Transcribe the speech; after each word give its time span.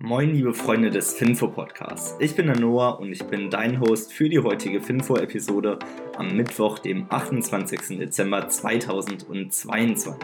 Moin, 0.00 0.32
liebe 0.32 0.54
Freunde 0.54 0.90
des 0.90 1.14
Finfo 1.14 1.48
Podcasts. 1.48 2.14
Ich 2.20 2.36
bin 2.36 2.46
der 2.46 2.56
Noah 2.56 3.00
und 3.00 3.10
ich 3.10 3.24
bin 3.24 3.50
dein 3.50 3.80
Host 3.80 4.12
für 4.12 4.28
die 4.28 4.38
heutige 4.38 4.80
Finfo-Episode 4.80 5.80
am 6.16 6.36
Mittwoch, 6.36 6.78
dem 6.78 7.06
28. 7.08 7.98
Dezember 7.98 8.48
2022. 8.48 10.14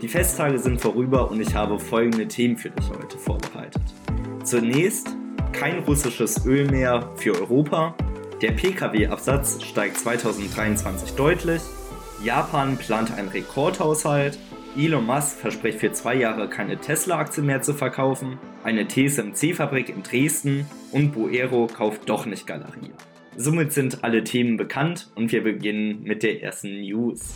Die 0.00 0.08
Festtage 0.08 0.58
sind 0.58 0.80
vorüber 0.80 1.30
und 1.30 1.42
ich 1.42 1.54
habe 1.54 1.78
folgende 1.78 2.26
Themen 2.26 2.56
für 2.56 2.70
dich 2.70 2.88
heute 2.88 3.18
vorbereitet. 3.18 3.82
Zunächst 4.44 5.14
kein 5.52 5.80
russisches 5.80 6.46
Öl 6.46 6.70
mehr 6.70 7.12
für 7.16 7.34
Europa. 7.34 7.94
Der 8.40 8.52
Pkw-Absatz 8.52 9.62
steigt 9.62 9.98
2023 9.98 11.10
deutlich. 11.16 11.60
Japan 12.24 12.78
plant 12.78 13.12
einen 13.12 13.28
Rekordhaushalt. 13.28 14.38
Elon 14.74 15.04
Musk 15.04 15.36
verspricht 15.36 15.80
für 15.80 15.92
zwei 15.92 16.14
Jahre 16.14 16.48
keine 16.48 16.78
Tesla-Aktie 16.78 17.42
mehr 17.42 17.60
zu 17.60 17.74
verkaufen, 17.74 18.38
eine 18.64 18.86
TSMC-Fabrik 18.86 19.88
in 19.88 20.02
Dresden 20.02 20.66
und 20.92 21.12
Boero 21.12 21.66
kauft 21.66 22.08
doch 22.08 22.26
nicht 22.26 22.46
Galerie. 22.46 22.92
Somit 23.36 23.72
sind 23.72 24.04
alle 24.04 24.24
Themen 24.24 24.56
bekannt 24.56 25.10
und 25.14 25.32
wir 25.32 25.42
beginnen 25.42 26.02
mit 26.02 26.22
der 26.22 26.42
ersten 26.42 26.80
News. 26.82 27.34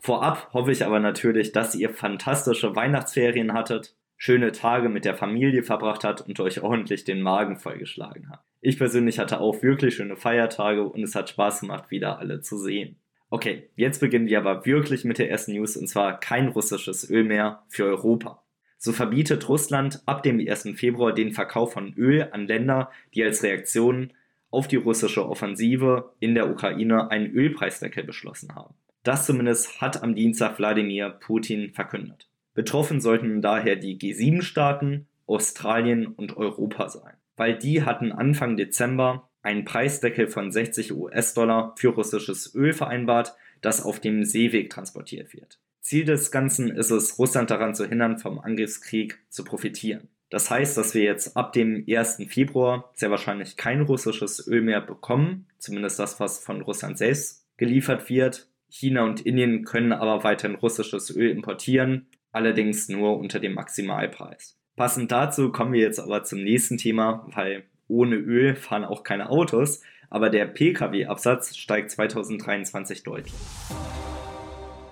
Vorab 0.00 0.52
hoffe 0.52 0.72
ich 0.72 0.84
aber 0.84 1.00
natürlich, 1.00 1.52
dass 1.52 1.74
ihr 1.74 1.90
fantastische 1.90 2.76
Weihnachtsferien 2.76 3.52
hattet, 3.52 3.96
schöne 4.16 4.52
Tage 4.52 4.88
mit 4.88 5.04
der 5.04 5.14
Familie 5.14 5.62
verbracht 5.62 6.04
habt 6.04 6.20
und 6.20 6.38
euch 6.40 6.62
ordentlich 6.62 7.04
den 7.04 7.20
Magen 7.20 7.56
vollgeschlagen 7.56 8.30
habt. 8.30 8.44
Ich 8.60 8.78
persönlich 8.78 9.18
hatte 9.18 9.40
auch 9.40 9.62
wirklich 9.62 9.96
schöne 9.96 10.16
Feiertage 10.16 10.84
und 10.84 11.02
es 11.02 11.14
hat 11.14 11.30
Spaß 11.30 11.60
gemacht, 11.60 11.90
wieder 11.90 12.18
alle 12.18 12.40
zu 12.40 12.58
sehen. 12.58 12.96
Okay, 13.30 13.68
jetzt 13.76 14.00
beginnen 14.00 14.26
wir 14.26 14.38
aber 14.38 14.64
wirklich 14.64 15.04
mit 15.04 15.18
der 15.18 15.30
ersten 15.30 15.52
News 15.52 15.76
und 15.76 15.86
zwar 15.88 16.18
kein 16.18 16.48
russisches 16.48 17.08
Öl 17.10 17.24
mehr 17.24 17.62
für 17.68 17.84
Europa. 17.84 18.42
So 18.78 18.92
verbietet 18.92 19.48
Russland 19.48 20.02
ab 20.06 20.22
dem 20.22 20.38
1. 20.38 20.70
Februar 20.76 21.12
den 21.12 21.32
Verkauf 21.32 21.72
von 21.72 21.94
Öl 21.94 22.28
an 22.30 22.46
Länder, 22.46 22.90
die 23.12 23.24
als 23.24 23.42
Reaktion 23.42 24.12
auf 24.50 24.68
die 24.68 24.76
russische 24.76 25.28
Offensive 25.28 26.12
in 26.20 26.34
der 26.34 26.48
Ukraine 26.48 27.10
einen 27.10 27.30
Ölpreisdeckel 27.32 28.04
beschlossen 28.04 28.54
haben. 28.54 28.74
Das 29.02 29.26
zumindest 29.26 29.80
hat 29.80 30.02
am 30.02 30.14
Dienstag 30.14 30.58
Wladimir 30.58 31.10
Putin 31.10 31.72
verkündet. 31.72 32.28
Betroffen 32.54 33.00
sollten 33.00 33.42
daher 33.42 33.76
die 33.76 33.98
G7-Staaten, 33.98 35.06
Australien 35.26 36.06
und 36.06 36.36
Europa 36.36 36.88
sein, 36.88 37.14
weil 37.36 37.58
die 37.58 37.82
hatten 37.82 38.12
Anfang 38.12 38.56
Dezember 38.56 39.28
einen 39.42 39.64
Preisdeckel 39.64 40.28
von 40.28 40.50
60 40.50 40.92
US-Dollar 40.92 41.74
für 41.76 41.88
russisches 41.88 42.54
Öl 42.54 42.72
vereinbart, 42.72 43.34
das 43.60 43.84
auf 43.84 44.00
dem 44.00 44.24
Seeweg 44.24 44.70
transportiert 44.70 45.32
wird. 45.34 45.58
Ziel 45.88 46.04
des 46.04 46.30
Ganzen 46.30 46.68
ist 46.68 46.90
es, 46.90 47.18
Russland 47.18 47.50
daran 47.50 47.74
zu 47.74 47.88
hindern, 47.88 48.18
vom 48.18 48.38
Angriffskrieg 48.38 49.20
zu 49.30 49.42
profitieren. 49.42 50.08
Das 50.28 50.50
heißt, 50.50 50.76
dass 50.76 50.92
wir 50.92 51.02
jetzt 51.02 51.34
ab 51.34 51.54
dem 51.54 51.86
1. 51.88 52.24
Februar 52.28 52.90
sehr 52.92 53.10
wahrscheinlich 53.10 53.56
kein 53.56 53.80
russisches 53.80 54.46
Öl 54.46 54.60
mehr 54.60 54.82
bekommen, 54.82 55.46
zumindest 55.58 55.98
das, 55.98 56.20
was 56.20 56.44
von 56.44 56.60
Russland 56.60 56.98
selbst 56.98 57.46
geliefert 57.56 58.10
wird. 58.10 58.48
China 58.68 59.04
und 59.04 59.22
Indien 59.22 59.64
können 59.64 59.94
aber 59.94 60.24
weiterhin 60.24 60.56
russisches 60.58 61.08
Öl 61.16 61.30
importieren, 61.30 62.06
allerdings 62.32 62.90
nur 62.90 63.18
unter 63.18 63.40
dem 63.40 63.54
Maximalpreis. 63.54 64.58
Passend 64.76 65.10
dazu 65.10 65.50
kommen 65.52 65.72
wir 65.72 65.80
jetzt 65.80 66.00
aber 66.00 66.22
zum 66.22 66.44
nächsten 66.44 66.76
Thema, 66.76 67.26
weil 67.34 67.62
ohne 67.86 68.16
Öl 68.16 68.56
fahren 68.56 68.84
auch 68.84 69.04
keine 69.04 69.30
Autos, 69.30 69.80
aber 70.10 70.28
der 70.28 70.44
Pkw-Absatz 70.44 71.56
steigt 71.56 71.92
2023 71.92 73.04
deutlich. 73.04 73.32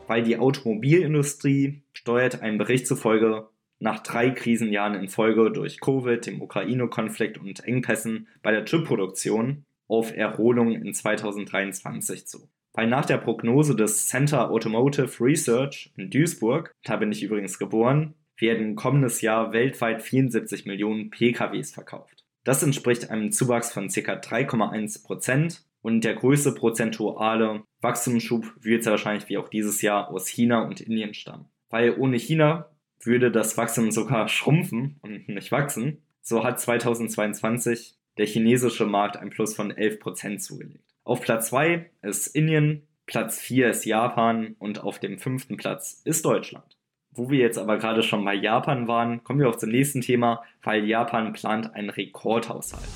Weil 0.06 0.22
die 0.22 0.38
Automobilindustrie 0.38 1.82
steuert 1.92 2.42
einem 2.42 2.58
Bericht 2.58 2.86
zufolge 2.86 3.48
nach 3.78 4.02
drei 4.02 4.30
Krisenjahren 4.30 4.94
in 4.94 5.08
Folge 5.08 5.50
durch 5.50 5.80
Covid, 5.80 6.24
dem 6.24 6.40
Ukraine-Konflikt 6.40 7.38
und 7.38 7.64
Engpässen 7.64 8.28
bei 8.42 8.52
der 8.52 8.64
Chipproduktion 8.64 9.64
auf 9.88 10.16
Erholung 10.16 10.72
in 10.72 10.94
2023 10.94 12.26
zu. 12.26 12.48
Weil 12.72 12.88
nach 12.88 13.06
der 13.06 13.18
Prognose 13.18 13.74
des 13.74 14.06
Center 14.06 14.50
Automotive 14.50 15.22
Research 15.22 15.92
in 15.96 16.10
Duisburg, 16.10 16.74
da 16.84 16.96
bin 16.96 17.12
ich 17.12 17.22
übrigens 17.22 17.58
geboren, 17.58 18.14
werden 18.38 18.76
kommendes 18.76 19.22
Jahr 19.22 19.52
weltweit 19.52 20.02
74 20.02 20.66
Millionen 20.66 21.10
PKWs 21.10 21.72
verkauft. 21.72 22.24
Das 22.44 22.62
entspricht 22.62 23.10
einem 23.10 23.32
Zuwachs 23.32 23.72
von 23.72 23.88
ca. 23.88 24.12
3,1 24.12 25.04
Prozent 25.04 25.65
und 25.86 26.00
der 26.00 26.16
größte 26.16 26.50
prozentuale 26.50 27.62
Wachstumsschub 27.80 28.44
wird 28.60 28.82
sehr 28.82 28.90
wahrscheinlich 28.90 29.28
wie 29.28 29.38
auch 29.38 29.48
dieses 29.48 29.82
Jahr 29.82 30.10
aus 30.10 30.26
China 30.26 30.62
und 30.62 30.80
Indien 30.80 31.14
stammen. 31.14 31.44
Weil 31.70 31.96
ohne 31.96 32.16
China 32.16 32.70
würde 33.04 33.30
das 33.30 33.56
Wachstum 33.56 33.92
sogar 33.92 34.26
schrumpfen 34.36 34.98
und 35.02 35.28
nicht 35.28 35.52
wachsen. 35.52 36.02
So 36.22 36.42
hat 36.42 36.58
2022 36.58 37.94
der 38.18 38.26
chinesische 38.26 38.84
Markt 38.84 39.16
ein 39.16 39.30
Plus 39.30 39.54
von 39.54 39.72
11% 39.72 40.38
zugelegt. 40.38 40.92
Auf 41.04 41.20
Platz 41.20 41.50
2 41.50 41.88
ist 42.02 42.34
Indien, 42.34 42.88
Platz 43.06 43.38
4 43.38 43.70
ist 43.70 43.84
Japan 43.84 44.56
und 44.58 44.82
auf 44.82 44.98
dem 44.98 45.20
fünften 45.20 45.56
Platz 45.56 46.02
ist 46.04 46.24
Deutschland. 46.24 46.76
Wo 47.12 47.30
wir 47.30 47.38
jetzt 47.38 47.58
aber 47.58 47.78
gerade 47.78 48.02
schon 48.02 48.24
bei 48.24 48.34
Japan 48.34 48.88
waren, 48.88 49.22
kommen 49.22 49.38
wir 49.38 49.48
auch 49.48 49.54
zum 49.54 49.70
nächsten 49.70 50.00
Thema, 50.00 50.42
weil 50.64 50.84
Japan 50.84 51.32
plant 51.32 51.72
einen 51.76 51.90
Rekordhaushalt. 51.90 52.88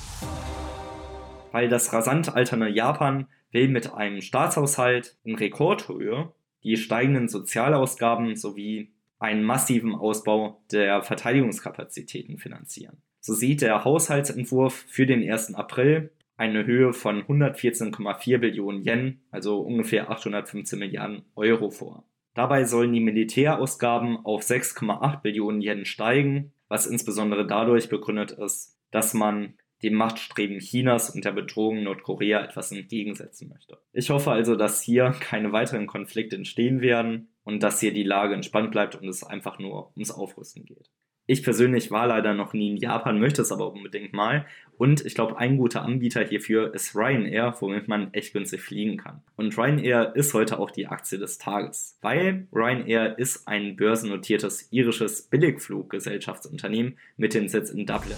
Weil 1.51 1.69
das 1.69 1.93
rasant 1.93 2.33
alternde 2.33 2.69
Japan 2.69 3.27
will 3.51 3.67
mit 3.67 3.93
einem 3.93 4.21
Staatshaushalt 4.21 5.17
in 5.23 5.35
Rekordhöhe 5.35 6.31
die 6.63 6.77
steigenden 6.77 7.27
Sozialausgaben 7.27 8.35
sowie 8.35 8.91
einen 9.19 9.43
massiven 9.43 9.95
Ausbau 9.95 10.61
der 10.71 11.03
Verteidigungskapazitäten 11.03 12.37
finanzieren. 12.37 12.97
So 13.19 13.33
sieht 13.33 13.61
der 13.61 13.83
Haushaltsentwurf 13.83 14.85
für 14.87 15.05
den 15.05 15.29
1. 15.29 15.53
April 15.53 16.11
eine 16.37 16.65
Höhe 16.65 16.91
von 16.91 17.21
114,4 17.23 18.39
Billionen 18.39 18.83
Yen, 18.83 19.21
also 19.29 19.59
ungefähr 19.59 20.09
815 20.09 20.79
Milliarden 20.79 21.21
Euro 21.35 21.69
vor. 21.69 22.03
Dabei 22.33 22.63
sollen 22.63 22.93
die 22.93 22.99
Militärausgaben 22.99 24.25
auf 24.25 24.41
6,8 24.41 25.21
Billionen 25.21 25.61
Yen 25.61 25.85
steigen, 25.85 26.51
was 26.67 26.87
insbesondere 26.87 27.45
dadurch 27.45 27.89
begründet 27.89 28.31
ist, 28.31 28.75
dass 28.89 29.13
man 29.13 29.53
dem 29.83 29.95
Machtstreben 29.95 30.59
Chinas 30.59 31.09
und 31.09 31.25
der 31.25 31.31
Bedrohung 31.31 31.83
Nordkorea 31.83 32.43
etwas 32.43 32.71
entgegensetzen 32.71 33.49
möchte. 33.49 33.77
Ich 33.93 34.09
hoffe 34.09 34.31
also, 34.31 34.55
dass 34.55 34.81
hier 34.81 35.15
keine 35.19 35.51
weiteren 35.51 35.87
Konflikte 35.87 36.35
entstehen 36.35 36.81
werden 36.81 37.29
und 37.43 37.63
dass 37.63 37.79
hier 37.79 37.93
die 37.93 38.03
Lage 38.03 38.33
entspannt 38.33 38.71
bleibt 38.71 38.95
und 38.95 39.07
es 39.07 39.23
einfach 39.23 39.59
nur 39.59 39.91
ums 39.95 40.11
Aufrüsten 40.11 40.65
geht. 40.65 40.89
Ich 41.27 41.43
persönlich 41.43 41.91
war 41.91 42.07
leider 42.07 42.33
noch 42.33 42.51
nie 42.51 42.71
in 42.71 42.77
Japan, 42.77 43.19
möchte 43.19 43.41
es 43.41 43.51
aber 43.51 43.71
unbedingt 43.71 44.11
mal. 44.11 44.45
Und 44.77 45.05
ich 45.05 45.15
glaube, 45.15 45.37
ein 45.37 45.57
guter 45.57 45.83
Anbieter 45.83 46.25
hierfür 46.25 46.73
ist 46.73 46.95
Ryanair, 46.95 47.55
womit 47.59 47.87
man 47.87 48.13
echt 48.13 48.33
günstig 48.33 48.61
fliegen 48.61 48.97
kann. 48.97 49.21
Und 49.37 49.57
Ryanair 49.57 50.13
ist 50.15 50.33
heute 50.33 50.59
auch 50.59 50.71
die 50.71 50.87
Aktie 50.87 51.19
des 51.19 51.37
Tages, 51.37 51.97
weil 52.01 52.47
Ryanair 52.51 53.17
ist 53.17 53.47
ein 53.47 53.75
börsennotiertes 53.77 54.73
irisches 54.73 55.21
Billigfluggesellschaftsunternehmen 55.21 56.97
mit 57.15 57.33
dem 57.33 57.47
Sitz 57.47 57.69
in 57.69 57.85
Dublin. 57.85 58.17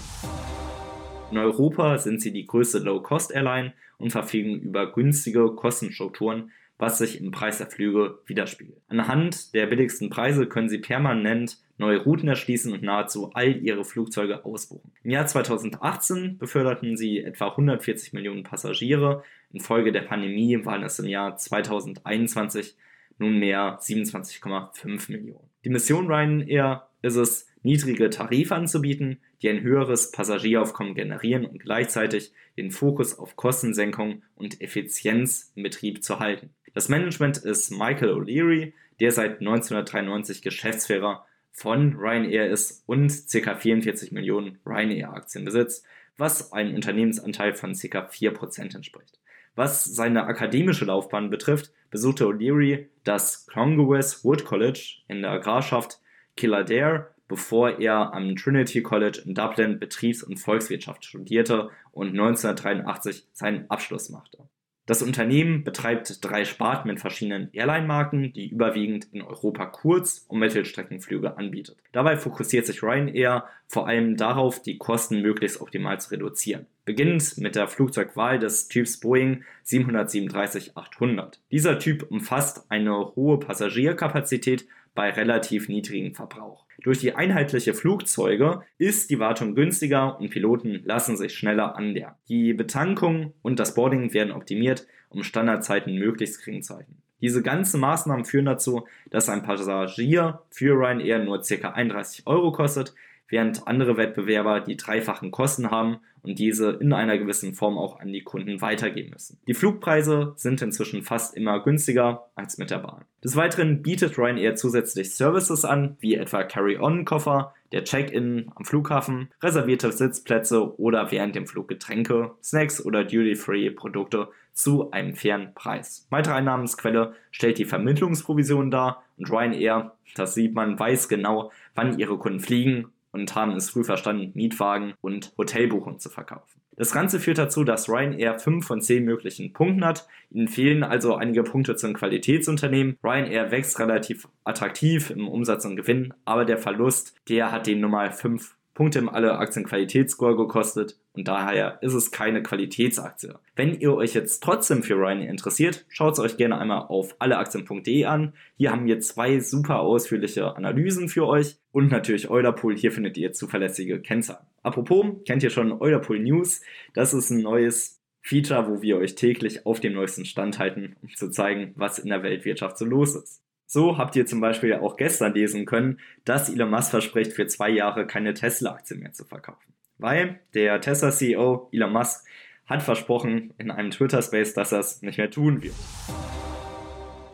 In 1.34 1.40
Europa 1.40 1.98
sind 1.98 2.22
sie 2.22 2.32
die 2.32 2.46
größte 2.46 2.78
Low-Cost-Airline 2.78 3.72
und 3.98 4.10
verfügen 4.10 4.60
über 4.60 4.92
günstige 4.92 5.50
Kostenstrukturen, 5.56 6.52
was 6.78 6.98
sich 6.98 7.20
im 7.20 7.32
Preis 7.32 7.58
der 7.58 7.66
Flüge 7.66 8.20
widerspiegelt. 8.26 8.80
Anhand 8.86 9.52
der 9.52 9.66
billigsten 9.66 10.10
Preise 10.10 10.46
können 10.46 10.68
Sie 10.68 10.78
permanent 10.78 11.58
neue 11.76 12.04
Routen 12.04 12.28
erschließen 12.28 12.72
und 12.72 12.84
nahezu 12.84 13.32
all 13.34 13.56
Ihre 13.56 13.84
Flugzeuge 13.84 14.44
ausbuchen. 14.44 14.92
Im 15.02 15.10
Jahr 15.10 15.26
2018 15.26 16.38
beförderten 16.38 16.96
Sie 16.96 17.18
etwa 17.18 17.48
140 17.48 18.12
Millionen 18.12 18.44
Passagiere. 18.44 19.24
Infolge 19.52 19.90
der 19.90 20.02
Pandemie 20.02 20.64
waren 20.64 20.84
es 20.84 21.00
im 21.00 21.06
Jahr 21.06 21.36
2021 21.36 22.76
nunmehr 23.18 23.78
27,5 23.80 25.12
Millionen. 25.12 25.48
Die 25.64 25.70
Mission 25.70 26.06
Ryanair 26.06 26.88
ist 27.02 27.16
es, 27.16 27.46
niedrige 27.62 28.10
Tarife 28.10 28.54
anzubieten, 28.54 29.18
die 29.42 29.48
ein 29.48 29.62
höheres 29.62 30.12
Passagieraufkommen 30.12 30.94
generieren 30.94 31.46
und 31.46 31.58
gleichzeitig 31.58 32.32
den 32.56 32.70
Fokus 32.70 33.18
auf 33.18 33.36
Kostensenkung 33.36 34.22
und 34.36 34.60
Effizienz 34.60 35.52
im 35.56 35.62
Betrieb 35.62 36.04
zu 36.04 36.20
halten. 36.20 36.50
Das 36.74 36.88
Management 36.88 37.38
ist 37.38 37.70
Michael 37.70 38.10
O'Leary, 38.10 38.72
der 39.00 39.12
seit 39.12 39.40
1993 39.40 40.42
Geschäftsführer 40.42 41.24
von 41.52 41.94
Ryanair 41.96 42.50
ist 42.50 42.82
und 42.86 43.12
ca. 43.32 43.54
44 43.54 44.12
Millionen 44.12 44.58
Ryanair-Aktien 44.66 45.44
besitzt, 45.44 45.84
was 46.16 46.52
einem 46.52 46.74
Unternehmensanteil 46.74 47.54
von 47.54 47.72
ca. 47.74 48.06
4% 48.06 48.74
entspricht. 48.74 49.18
Was 49.56 49.84
seine 49.84 50.24
akademische 50.24 50.84
Laufbahn 50.84 51.30
betrifft, 51.30 51.72
besuchte 51.90 52.24
O'Leary 52.24 52.88
das 53.04 53.46
Clongowes 53.46 54.24
Wood 54.24 54.44
College 54.44 55.02
in 55.06 55.22
der 55.22 55.38
Grarschaft 55.38 56.00
Kildare, 56.36 57.14
bevor 57.28 57.78
er 57.78 58.12
am 58.12 58.34
Trinity 58.34 58.82
College 58.82 59.22
in 59.24 59.34
Dublin 59.34 59.78
Betriebs- 59.78 60.24
und 60.24 60.38
Volkswirtschaft 60.38 61.04
studierte 61.04 61.70
und 61.92 62.08
1983 62.08 63.28
seinen 63.32 63.70
Abschluss 63.70 64.10
machte. 64.10 64.48
Das 64.86 65.02
Unternehmen 65.02 65.64
betreibt 65.64 66.22
drei 66.22 66.44
Sparten 66.44 66.88
mit 66.88 67.00
verschiedenen 67.00 67.48
Airline-Marken, 67.52 68.34
die 68.34 68.50
überwiegend 68.50 69.08
in 69.12 69.22
Europa 69.22 69.64
Kurz- 69.64 70.26
und 70.28 70.40
Mittelstreckenflüge 70.40 71.38
anbietet. 71.38 71.78
Dabei 71.92 72.18
fokussiert 72.18 72.66
sich 72.66 72.82
Ryanair 72.82 73.44
vor 73.66 73.88
allem 73.88 74.18
darauf, 74.18 74.60
die 74.60 74.76
Kosten 74.76 75.22
möglichst 75.22 75.62
optimal 75.62 75.98
zu 76.00 76.10
reduzieren. 76.10 76.66
Beginnend 76.84 77.38
mit 77.38 77.56
der 77.56 77.66
Flugzeugwahl 77.66 78.38
des 78.38 78.68
Typs 78.68 79.00
Boeing 79.00 79.42
737-800. 79.64 81.38
Dieser 81.50 81.78
Typ 81.78 82.10
umfasst 82.10 82.66
eine 82.68 83.14
hohe 83.16 83.38
Passagierkapazität 83.38 84.66
bei 84.94 85.10
relativ 85.10 85.68
niedrigem 85.68 86.14
Verbrauch. 86.14 86.64
Durch 86.82 86.98
die 86.98 87.14
einheitliche 87.14 87.74
Flugzeuge 87.74 88.62
ist 88.78 89.10
die 89.10 89.18
Wartung 89.18 89.54
günstiger 89.54 90.18
und 90.18 90.30
Piloten 90.30 90.82
lassen 90.84 91.16
sich 91.16 91.34
schneller 91.34 91.76
anlernen. 91.76 92.16
Die 92.28 92.52
Betankung 92.52 93.32
und 93.42 93.58
das 93.58 93.74
Boarding 93.74 94.12
werden 94.12 94.32
optimiert, 94.32 94.86
um 95.08 95.22
Standardzeiten 95.22 95.94
möglichst 95.96 96.44
gering 96.44 96.62
zu 96.62 96.76
halten. 96.76 96.96
Diese 97.20 97.42
ganzen 97.42 97.80
Maßnahmen 97.80 98.24
führen 98.24 98.44
dazu, 98.44 98.86
dass 99.10 99.28
ein 99.28 99.42
Passagier 99.42 100.42
für 100.50 100.74
Ryanair 100.74 101.20
nur 101.20 101.40
ca. 101.40 101.70
31 101.70 102.26
Euro 102.26 102.52
kostet, 102.52 102.94
während 103.28 103.66
andere 103.66 103.96
Wettbewerber 103.96 104.60
die 104.60 104.76
dreifachen 104.76 105.30
Kosten 105.30 105.70
haben 105.70 105.98
und 106.22 106.38
diese 106.38 106.70
in 106.70 106.92
einer 106.92 107.18
gewissen 107.18 107.52
Form 107.52 107.78
auch 107.78 108.00
an 108.00 108.12
die 108.12 108.22
Kunden 108.22 108.60
weitergeben 108.60 109.10
müssen. 109.10 109.38
Die 109.46 109.54
Flugpreise 109.54 110.32
sind 110.36 110.62
inzwischen 110.62 111.02
fast 111.02 111.36
immer 111.36 111.62
günstiger 111.62 112.30
als 112.34 112.58
mit 112.58 112.70
der 112.70 112.78
Bahn. 112.78 113.04
Des 113.22 113.36
Weiteren 113.36 113.82
bietet 113.82 114.18
Ryanair 114.18 114.54
zusätzlich 114.54 115.14
Services 115.14 115.64
an, 115.64 115.96
wie 116.00 116.14
etwa 116.14 116.44
Carry-On-Koffer, 116.44 117.54
der 117.72 117.84
Check-in 117.84 118.50
am 118.54 118.64
Flughafen, 118.64 119.30
reservierte 119.42 119.92
Sitzplätze 119.92 120.78
oder 120.78 121.10
während 121.10 121.34
dem 121.34 121.46
Flug 121.46 121.68
Getränke, 121.68 122.32
Snacks 122.42 122.84
oder 122.84 123.04
Duty-Free-Produkte 123.04 124.28
zu 124.52 124.90
einem 124.92 125.14
fairen 125.14 125.52
Preis. 125.54 126.06
Weitere 126.10 126.34
Einnahmensquelle 126.34 127.14
stellt 127.32 127.58
die 127.58 127.64
Vermittlungsprovision 127.64 128.70
dar 128.70 129.02
und 129.18 129.30
Ryanair, 129.30 129.96
das 130.14 130.34
sieht 130.34 130.54
man, 130.54 130.78
weiß 130.78 131.08
genau, 131.08 131.50
wann 131.74 131.98
ihre 131.98 132.16
Kunden 132.18 132.40
fliegen 132.40 132.92
und 133.14 133.34
haben 133.34 133.52
es 133.52 133.70
früh 133.70 133.84
verstanden, 133.84 134.32
Mietwagen 134.34 134.94
und 135.00 135.32
Hotelbuchungen 135.38 136.00
zu 136.00 136.10
verkaufen. 136.10 136.60
Das 136.76 136.92
Ganze 136.92 137.20
führt 137.20 137.38
dazu, 137.38 137.62
dass 137.62 137.88
Ryanair 137.88 138.38
5 138.40 138.66
von 138.66 138.80
10 138.80 139.04
möglichen 139.04 139.52
Punkten 139.52 139.84
hat. 139.84 140.08
Ihnen 140.30 140.48
fehlen 140.48 140.82
also 140.82 141.14
einige 141.14 141.44
Punkte 141.44 141.76
zum 141.76 141.94
Qualitätsunternehmen. 141.94 142.98
Ryanair 143.04 143.52
wächst 143.52 143.78
relativ 143.78 144.26
attraktiv 144.42 145.10
im 145.10 145.28
Umsatz 145.28 145.64
und 145.64 145.76
Gewinn, 145.76 146.12
aber 146.24 146.44
der 146.44 146.58
Verlust, 146.58 147.14
der 147.28 147.52
hat 147.52 147.68
den 147.68 147.80
Nummer 147.80 148.10
5 148.10 148.56
Punkte 148.74 148.98
im 148.98 149.08
alle 149.08 149.38
Aktienqualitätsscore 149.38 150.36
gekostet 150.36 150.98
und 151.12 151.28
daher 151.28 151.78
ist 151.80 151.94
es 151.94 152.10
keine 152.10 152.42
Qualitätsaktie. 152.42 153.34
Wenn 153.54 153.78
ihr 153.78 153.94
euch 153.94 154.14
jetzt 154.14 154.42
trotzdem 154.42 154.82
für 154.82 154.96
Ryanair 154.96 155.30
interessiert, 155.30 155.86
schaut 155.88 156.14
es 156.14 156.18
euch 156.18 156.36
gerne 156.36 156.58
einmal 156.58 156.86
auf 156.88 157.14
alleaktien.de 157.20 158.04
an. 158.04 158.34
Hier 158.56 158.72
haben 158.72 158.86
wir 158.86 158.98
zwei 158.98 159.38
super 159.38 159.80
ausführliche 159.80 160.56
Analysen 160.56 161.08
für 161.08 161.26
euch 161.26 161.56
und 161.70 161.92
natürlich 161.92 162.28
Eulerpool. 162.28 162.76
Hier 162.76 162.90
findet 162.90 163.16
ihr 163.16 163.32
zuverlässige 163.32 164.00
Kennzahlen. 164.00 164.44
Apropos, 164.62 165.06
kennt 165.24 165.44
ihr 165.44 165.50
schon 165.50 165.80
Eulerpool 165.80 166.18
News? 166.18 166.60
Das 166.94 167.14
ist 167.14 167.30
ein 167.30 167.42
neues 167.42 168.00
Feature, 168.22 168.68
wo 168.68 168.82
wir 168.82 168.96
euch 168.96 169.14
täglich 169.14 169.66
auf 169.66 169.80
dem 169.80 169.92
neuesten 169.92 170.24
Stand 170.24 170.58
halten, 170.58 170.96
um 171.02 171.10
zu 171.14 171.30
zeigen, 171.30 171.74
was 171.76 171.98
in 171.98 172.08
der 172.08 172.22
Weltwirtschaft 172.22 172.78
so 172.78 172.86
los 172.86 173.14
ist. 173.14 173.43
So 173.66 173.98
habt 173.98 174.14
ihr 174.16 174.26
zum 174.26 174.40
Beispiel 174.40 174.74
auch 174.74 174.96
gestern 174.96 175.34
lesen 175.34 175.64
können, 175.64 175.98
dass 176.24 176.50
Elon 176.50 176.70
Musk 176.70 176.90
verspricht, 176.90 177.32
für 177.32 177.46
zwei 177.46 177.70
Jahre 177.70 178.06
keine 178.06 178.34
Tesla-Aktien 178.34 179.00
mehr 179.00 179.12
zu 179.12 179.24
verkaufen. 179.24 179.72
Weil 179.98 180.40
der 180.54 180.80
Tesla-CEO 180.80 181.70
Elon 181.72 181.92
Musk 181.92 182.24
hat 182.66 182.82
versprochen 182.82 183.52
in 183.58 183.70
einem 183.70 183.90
Twitter-Space, 183.90 184.54
dass 184.54 184.72
er 184.72 184.80
es 184.80 185.02
nicht 185.02 185.18
mehr 185.18 185.30
tun 185.30 185.62
wird. 185.62 185.74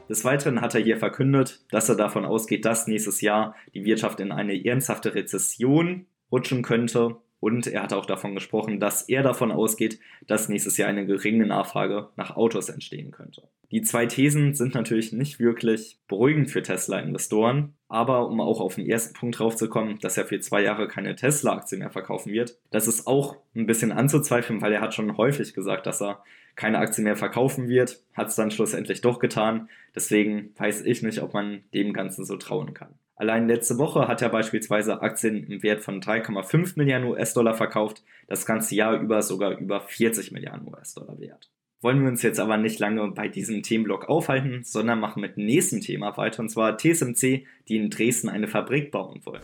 Des 0.09 0.25
Weiteren 0.25 0.61
hat 0.61 0.75
er 0.75 0.81
hier 0.81 0.97
verkündet, 0.97 1.65
dass 1.71 1.88
er 1.88 1.94
davon 1.94 2.25
ausgeht, 2.25 2.65
dass 2.65 2.88
nächstes 2.88 3.21
Jahr 3.21 3.55
die 3.75 3.85
Wirtschaft 3.85 4.19
in 4.19 4.33
eine 4.33 4.65
ernsthafte 4.65 5.15
Rezession 5.15 6.06
rutschen 6.33 6.62
könnte 6.62 7.17
und 7.41 7.67
er 7.67 7.83
hat 7.83 7.93
auch 7.93 8.07
davon 8.07 8.35
gesprochen, 8.35 8.79
dass 8.79 9.03
er 9.03 9.23
davon 9.23 9.51
ausgeht, 9.51 9.99
dass 10.27 10.49
nächstes 10.49 10.77
Jahr 10.77 10.89
eine 10.89 11.07
geringe 11.07 11.47
Nachfrage 11.47 12.11
nach 12.17 12.37
Autos 12.37 12.69
entstehen 12.69 13.11
könnte. 13.11 13.49
Die 13.71 13.83
zwei 13.83 14.07
Thesen 14.07 14.55
sind 14.55 14.75
natürlich 14.75 15.13
nicht 15.13 15.39
wirklich 15.41 15.99
beruhigend 16.07 16.51
für 16.51 16.63
Tesla-Investoren, 16.63 17.75
aber 17.89 18.29
um 18.29 18.41
auch 18.41 18.61
auf 18.61 18.75
den 18.75 18.87
ersten 18.87 19.15
Punkt 19.15 19.39
draufzukommen, 19.39 19.99
dass 20.01 20.19
er 20.19 20.27
für 20.27 20.41
zwei 20.41 20.63
Jahre 20.63 20.87
keine 20.87 21.17
Tesla-Aktie 21.17 21.79
mehr 21.79 21.91
verkaufen 21.91 22.33
wird, 22.33 22.59
das 22.71 22.87
ist 22.87 23.07
auch 23.07 23.37
ein 23.55 23.67
bisschen 23.67 23.93
anzuzweifeln, 23.93 24.61
weil 24.61 24.73
er 24.73 24.81
hat 24.81 24.95
schon 24.95 25.17
häufig 25.17 25.55
gesagt, 25.55 25.87
dass 25.87 26.03
er 26.03 26.23
keine 26.57 26.79
Aktie 26.79 27.03
mehr 27.03 27.17
verkaufen 27.17 27.69
wird, 27.69 28.03
hat 28.15 28.29
es 28.29 28.35
dann 28.35 28.51
schlussendlich 28.51 29.01
doch 29.01 29.19
getan. 29.19 29.69
Deswegen 29.95 30.53
weiß 30.59 30.85
ich 30.85 31.03
nicht, 31.03 31.23
ob 31.23 31.33
man 31.33 31.63
dem 31.73 31.93
Ganzen 31.93 32.25
so 32.25 32.37
trauen 32.37 32.75
kann. 32.75 32.95
Allein 33.21 33.49
letzte 33.49 33.77
Woche 33.77 34.09
hat 34.09 34.23
er 34.23 34.31
beispielsweise 34.31 35.03
Aktien 35.03 35.45
im 35.45 35.63
Wert 35.63 35.83
von 35.83 36.01
3,5 36.01 36.73
Milliarden 36.77 37.07
US-Dollar 37.07 37.53
verkauft, 37.53 38.03
das 38.29 38.47
ganze 38.47 38.75
Jahr 38.75 38.99
über 38.99 39.21
sogar 39.21 39.59
über 39.59 39.83
40 39.83 40.33
Milliarden 40.33 40.67
US-Dollar 40.67 41.21
wert. 41.21 41.51
Wollen 41.83 42.01
wir 42.01 42.09
uns 42.09 42.23
jetzt 42.23 42.41
aber 42.41 42.57
nicht 42.57 42.79
lange 42.79 43.07
bei 43.09 43.29
diesem 43.29 43.63
Themenblock 43.63 44.09
aufhalten, 44.09 44.63
sondern 44.65 45.01
machen 45.01 45.21
mit 45.21 45.37
dem 45.37 45.45
nächsten 45.45 45.83
Thema 45.83 46.17
weiter, 46.17 46.41
und 46.41 46.49
zwar 46.49 46.79
TSMC, 46.79 47.45
die 47.69 47.77
in 47.77 47.91
Dresden 47.91 48.31
eine 48.31 48.49
Fabrik 48.49 48.91
bauen 48.91 49.21
wollen. 49.27 49.43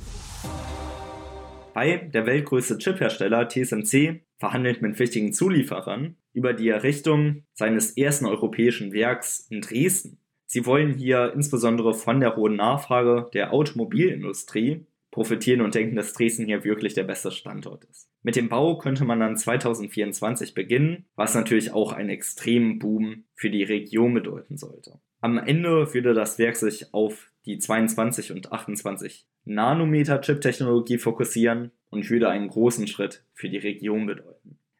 Bei 1.75 1.99
der 1.99 2.25
weltgrößte 2.25 2.78
Chiphersteller 2.78 3.46
TSMC 3.46 4.23
verhandelt 4.38 4.81
mit 4.81 4.99
wichtigen 4.99 5.34
Zulieferern 5.34 6.17
über 6.32 6.55
die 6.55 6.70
Errichtung 6.70 7.43
seines 7.52 7.94
ersten 7.99 8.25
europäischen 8.25 8.94
Werks 8.94 9.46
in 9.50 9.61
Dresden. 9.61 10.19
Sie 10.46 10.64
wollen 10.64 10.94
hier 10.94 11.32
insbesondere 11.34 11.93
von 11.93 12.20
der 12.20 12.37
hohen 12.37 12.56
Nachfrage 12.56 13.28
der 13.34 13.52
Automobilindustrie 13.52 14.87
profitieren 15.10 15.62
und 15.62 15.75
denken, 15.75 15.96
dass 15.96 16.12
Dresden 16.12 16.44
hier 16.44 16.62
wirklich 16.62 16.94
der 16.94 17.04
beste 17.04 17.31
Standort 17.31 17.84
ist. 17.84 18.10
Mit 18.22 18.37
dem 18.37 18.48
Bau 18.48 18.76
könnte 18.76 19.04
man 19.04 19.19
dann 19.19 19.37
2024 19.37 20.52
beginnen, 20.52 21.06
was 21.14 21.34
natürlich 21.34 21.72
auch 21.72 21.93
einen 21.93 22.10
extremen 22.10 22.78
Boom 22.78 23.25
für 23.34 23.50
die 23.50 23.62
Region 23.62 24.12
bedeuten 24.14 24.56
sollte. 24.58 25.00
Am 25.20 25.38
Ende 25.38 25.94
würde 25.94 26.12
das 26.12 26.38
Werk 26.38 26.56
sich 26.56 26.92
auf 26.92 27.31
die 27.46 27.58
22 27.58 28.32
und 28.32 28.52
28 28.52 29.26
Nanometer 29.44 30.20
Chip-Technologie 30.20 30.99
fokussieren 30.99 31.70
und 31.88 32.10
würde 32.10 32.28
einen 32.28 32.49
großen 32.49 32.87
Schritt 32.87 33.25
für 33.32 33.49
die 33.49 33.58
Region 33.58 34.06
bedeuten. 34.06 34.35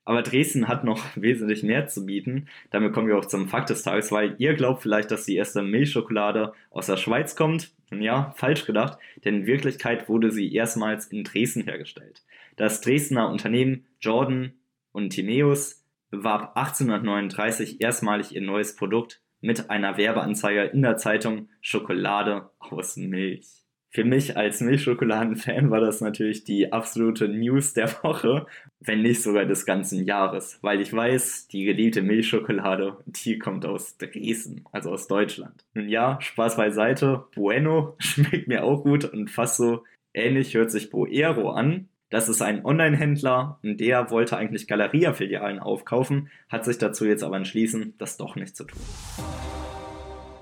Aber 0.07 0.23
Dresden 0.23 0.69
hat 0.69 0.85
noch 0.85 1.05
wesentlich 1.17 1.63
mehr 1.63 1.89
zu 1.89 2.07
bieten. 2.07 2.49
Damit 2.71 2.95
kommen 2.95 3.09
wir 3.09 3.19
auch 3.19 3.27
zum 3.27 3.49
Fakt 3.49 3.69
des 3.69 3.83
Tages, 3.83 4.11
weil 4.11 4.37
ihr 4.39 4.55
glaubt 4.55 4.83
vielleicht, 4.83 5.11
dass 5.11 5.27
die 5.27 5.37
erste 5.37 5.63
Milchschokolade 5.63 6.55
aus 6.71 6.87
der 6.87 6.97
Schweiz 6.97 7.37
kommt. 7.37 7.73
Ja, 7.91 8.33
falsch 8.37 8.65
gedacht, 8.65 8.99
denn 9.25 9.43
in 9.43 9.47
Wirklichkeit 9.47 10.09
wurde 10.09 10.31
sie 10.31 10.53
erstmals 10.53 11.07
in 11.07 11.25
Dresden 11.25 11.65
hergestellt. 11.65 12.23
Das 12.57 12.81
Dresdner 12.81 13.31
Unternehmen 13.31 13.85
Jordan 14.01 14.55
und 14.93 15.11
Tineus 15.11 15.85
bewarb 16.11 16.57
1839 16.57 17.81
erstmalig 17.81 18.35
ihr 18.35 18.43
neues 18.43 18.75
Produkt 18.77 19.21
mit 19.41 19.71
einer 19.71 19.97
Werbeanzeige 19.97 20.63
in 20.65 20.83
der 20.83 20.97
Zeitung 20.97 21.49
Schokolade 21.61 22.51
aus 22.59 22.97
Milch. 22.97 23.66
Für 23.97 24.05
mich 24.05 24.37
als 24.37 24.61
Milchschokoladen-Fan 24.61 25.71
war 25.71 25.81
das 25.81 26.03
natürlich 26.03 26.45
die 26.45 26.71
absolute 26.71 27.29
News 27.29 27.73
der 27.73 27.89
Woche, 28.03 28.45
wenn 28.79 29.01
nicht 29.01 29.23
sogar 29.23 29.47
des 29.47 29.65
ganzen 29.65 30.05
Jahres, 30.05 30.59
weil 30.61 30.83
ich 30.83 30.93
weiß, 30.93 31.49
die 31.49 31.65
geliebte 31.65 32.03
Milchschokolade, 32.03 32.99
die 33.07 33.39
kommt 33.39 33.65
aus 33.65 33.97
Dresden, 33.97 34.67
also 34.71 34.91
aus 34.91 35.09
Deutschland. 35.09 35.65
Nun 35.73 35.89
ja, 35.89 36.21
Spaß 36.21 36.59
beiseite, 36.59 37.25
Bueno 37.35 37.95
schmeckt 37.99 38.49
mir 38.49 38.65
auch 38.65 38.83
gut 38.83 39.07
und 39.07 39.31
fast 39.31 39.57
so 39.57 39.83
ähnlich 40.13 40.53
hört 40.53 40.71
sich 40.71 40.91
Boero 40.91 41.53
an. 41.53 41.89
Das 42.11 42.29
ist 42.29 42.43
ein 42.43 42.67
Online-Händler 42.67 43.61
und 43.63 43.81
der 43.81 44.11
wollte 44.11 44.37
eigentlich 44.37 44.67
Galeria-Filialen 44.67 45.59
aufkaufen, 45.59 46.29
hat 46.51 46.67
sich 46.67 46.77
dazu 46.77 47.07
jetzt 47.07 47.23
aber 47.23 47.39
entschließen, 47.39 47.95
das 47.97 48.19
doch 48.19 48.37
nicht 48.37 48.59
zu 48.59 48.65
tun 48.65 48.83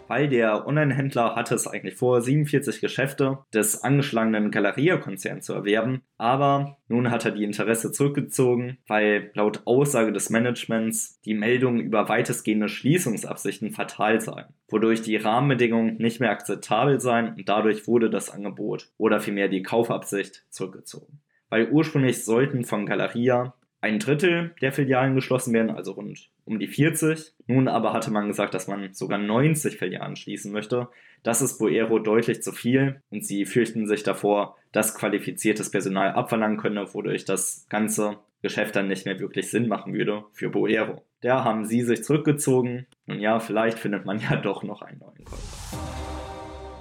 weil 0.09 0.29
der 0.29 0.67
Online-Händler 0.67 1.35
hatte 1.35 1.55
es 1.55 1.67
eigentlich 1.67 1.95
vor, 1.95 2.21
47 2.21 2.81
Geschäfte 2.81 3.39
des 3.53 3.83
angeschlagenen 3.83 4.51
Galeria-Konzerns 4.51 5.47
zu 5.47 5.53
erwerben, 5.53 6.03
aber 6.19 6.79
nun 6.89 7.11
hat 7.11 7.25
er 7.25 7.31
die 7.31 7.45
Interesse 7.45 7.93
zurückgezogen, 7.93 8.79
weil 8.87 9.31
laut 9.35 9.63
Aussage 9.65 10.13
des 10.13 10.31
Managements 10.31 11.21
die 11.23 11.35
Meldungen 11.35 11.81
über 11.81 12.09
weitestgehende 12.09 12.69
Schließungsabsichten 12.69 13.71
fatal 13.71 14.21
seien, 14.21 14.47
wodurch 14.69 15.03
die 15.03 15.17
Rahmenbedingungen 15.17 15.97
nicht 15.97 16.21
mehr 16.21 16.31
akzeptabel 16.31 17.01
seien 17.01 17.35
und 17.35 17.49
dadurch 17.49 17.87
wurde 17.87 18.11
das 18.11 18.31
Angebot 18.31 18.91
oder 18.97 19.21
vielmehr 19.21 19.49
die 19.49 19.63
Kaufabsicht 19.63 20.45
zurückgezogen. 20.51 21.21
Weil 21.49 21.71
ursprünglich 21.71 22.25
sollten 22.25 22.65
von 22.65 22.87
Galeria 22.87 23.55
ein 23.85 23.99
Drittel 23.99 24.55
der 24.63 24.73
Filialen 24.73 25.15
geschlossen 25.15 25.53
werden, 25.53 25.71
also 25.71 25.93
rund 25.93 26.31
um 26.47 26.59
die 26.59 26.69
40. 26.69 27.35
Nun 27.47 27.69
aber 27.69 27.93
hatte 27.93 28.11
man 28.11 28.29
gesagt, 28.29 28.55
dass 28.55 28.67
man 28.67 28.95
sogar 28.95 29.19
90 29.19 29.77
Filialen 29.77 30.17
schließen 30.17 30.53
möchte. 30.53 30.89
Das 31.23 31.43
ist 31.43 31.59
Boero 31.59 31.99
deutlich 31.99 32.43
zu 32.43 32.53
viel 32.53 33.03
und 33.11 33.27
sie 33.27 33.45
fürchten 33.45 33.87
sich 33.87 34.03
davor, 34.03 34.57
dass 34.73 34.95
qualifiziertes 34.95 35.71
Personal 35.71 36.13
abverlangen 36.13 36.57
könne, 36.57 36.95
wodurch 36.95 37.27
das 37.27 37.67
Ganze 37.69 38.17
Geschäft 38.41 38.75
dann 38.75 38.89
nicht 38.89 39.05
mehr 39.05 39.21
wirklich 39.21 39.51
Sinn 39.51 39.69
machen 39.69 39.93
würde 39.93 40.25
für 40.33 40.49
Boero. 40.49 41.03
Da 41.21 41.45
haben 41.45 41.67
sie 41.67 41.83
sich 41.83 42.03
zurückgezogen 42.05 42.87
und 43.07 43.21
ja, 43.21 43.39
vielleicht 43.39 43.79
findet 43.79 44.07
man 44.07 44.19
ja 44.19 44.37
doch 44.43 44.63
noch 44.63 44.81
einen 44.81 44.99
neuen 44.99 45.25
Käufer. 45.25 46.24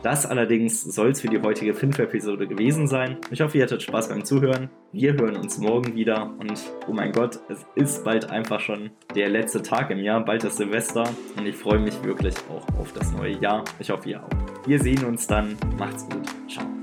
Das 0.03 0.25
allerdings 0.25 0.81
soll 0.81 1.12
es 1.12 1.22
für 1.22 1.29
die 1.29 1.41
heutige 1.41 1.74
Finf-Episode 1.74 2.45
gewesen 2.45 2.88
sein. 2.88 3.17
Ich 3.31 3.39
hoffe, 3.39 3.57
ihr 3.57 3.63
hattet 3.63 3.81
Spaß 3.81 4.10
beim 4.10 4.25
Zuhören. 4.25 4.69
Wir 4.91 5.13
hören 5.13 5.38
uns 5.38 5.57
morgen 5.57 5.95
wieder 5.95 6.29
und 6.39 6.62
oh 6.88 6.93
mein 6.93 7.13
Gott, 7.13 7.39
es 7.48 7.65
ist 7.75 8.03
bald 8.03 8.29
einfach 8.29 8.60
schon 8.60 8.91
der 9.15 9.29
letzte 9.29 9.62
Tag 9.62 9.89
im 9.91 10.00
Jahr, 10.00 10.24
bald 10.24 10.43
ist 10.43 10.57
Silvester 10.57 11.10
und 11.38 11.45
ich 11.45 11.55
freue 11.55 11.79
mich 11.79 12.03
wirklich 12.03 12.36
auch 12.50 12.67
auf 12.77 12.91
das 12.91 13.13
neue 13.13 13.39
Jahr. 13.39 13.63
Ich 13.79 13.89
hoffe, 13.89 14.10
ihr 14.10 14.22
auch. 14.22 14.67
Wir 14.67 14.79
sehen 14.79 15.05
uns 15.05 15.25
dann. 15.25 15.55
Macht's 15.77 16.07
gut. 16.10 16.27
Ciao. 16.50 16.83